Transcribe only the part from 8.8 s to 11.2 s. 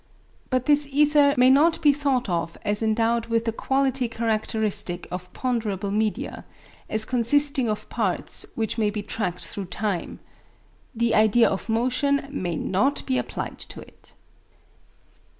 be tracked through time. The